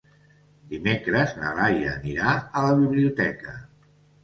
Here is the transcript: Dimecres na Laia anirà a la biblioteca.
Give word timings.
Dimecres 0.71 1.35
na 1.41 1.51
Laia 1.59 1.93
anirà 1.99 2.33
a 2.33 2.65
la 2.71 2.75
biblioteca. 2.83 3.57